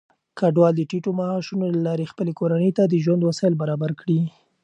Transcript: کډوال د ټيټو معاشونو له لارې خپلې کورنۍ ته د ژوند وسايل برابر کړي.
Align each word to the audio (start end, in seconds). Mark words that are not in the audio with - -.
کډوال 0.39 0.73
د 0.77 0.81
ټيټو 0.89 1.11
معاشونو 1.19 1.65
له 1.75 1.79
لارې 1.87 2.09
خپلې 2.11 2.31
کورنۍ 2.39 2.71
ته 2.77 2.83
د 2.87 2.93
ژوند 3.03 3.21
وسايل 3.23 3.53
برابر 3.61 3.91
کړي. 4.01 4.19